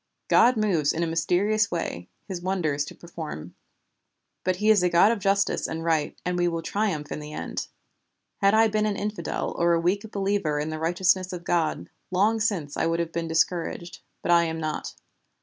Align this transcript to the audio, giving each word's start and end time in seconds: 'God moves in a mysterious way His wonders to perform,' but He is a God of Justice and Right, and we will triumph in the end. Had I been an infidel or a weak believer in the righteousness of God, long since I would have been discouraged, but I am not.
'God 0.29 0.57
moves 0.57 0.93
in 0.93 1.03
a 1.03 1.05
mysterious 1.05 1.69
way 1.69 2.07
His 2.27 2.41
wonders 2.41 2.85
to 2.85 2.95
perform,' 2.95 3.53
but 4.43 4.55
He 4.55 4.71
is 4.71 4.81
a 4.81 4.89
God 4.89 5.11
of 5.11 5.19
Justice 5.19 5.67
and 5.67 5.83
Right, 5.83 6.17
and 6.25 6.39
we 6.39 6.47
will 6.47 6.63
triumph 6.63 7.11
in 7.11 7.19
the 7.19 7.33
end. 7.33 7.67
Had 8.37 8.55
I 8.55 8.67
been 8.67 8.87
an 8.87 8.97
infidel 8.97 9.51
or 9.55 9.73
a 9.73 9.79
weak 9.79 10.09
believer 10.09 10.57
in 10.59 10.69
the 10.71 10.79
righteousness 10.79 11.31
of 11.33 11.43
God, 11.43 11.87
long 12.09 12.39
since 12.39 12.75
I 12.75 12.87
would 12.87 12.99
have 12.99 13.11
been 13.11 13.27
discouraged, 13.27 13.99
but 14.23 14.31
I 14.31 14.45
am 14.45 14.59
not. 14.59 14.95